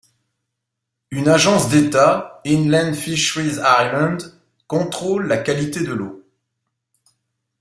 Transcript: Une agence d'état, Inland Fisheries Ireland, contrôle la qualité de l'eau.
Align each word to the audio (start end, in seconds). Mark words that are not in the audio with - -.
Une 1.11 1.27
agence 1.29 1.69
d'état, 1.69 2.41
Inland 2.43 2.93
Fisheries 2.95 3.57
Ireland, 3.59 4.17
contrôle 4.65 5.27
la 5.27 5.37
qualité 5.37 5.83
de 5.83 5.93
l'eau. 5.93 6.25